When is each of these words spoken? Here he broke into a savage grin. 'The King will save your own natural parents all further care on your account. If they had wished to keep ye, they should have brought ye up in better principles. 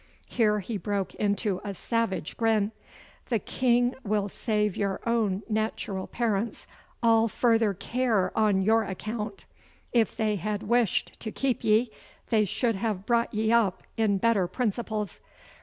Here 0.25 0.61
he 0.61 0.77
broke 0.77 1.13
into 1.13 1.61
a 1.63 1.75
savage 1.75 2.35
grin. 2.35 2.71
'The 3.29 3.37
King 3.37 3.93
will 4.03 4.29
save 4.29 4.75
your 4.75 4.99
own 5.05 5.43
natural 5.47 6.07
parents 6.07 6.65
all 7.03 7.27
further 7.27 7.75
care 7.75 8.35
on 8.35 8.63
your 8.63 8.83
account. 8.83 9.45
If 9.93 10.17
they 10.17 10.37
had 10.37 10.63
wished 10.63 11.19
to 11.19 11.31
keep 11.31 11.63
ye, 11.63 11.91
they 12.31 12.45
should 12.45 12.77
have 12.77 13.05
brought 13.05 13.31
ye 13.31 13.51
up 13.51 13.83
in 13.95 14.17
better 14.17 14.47
principles. 14.47 15.19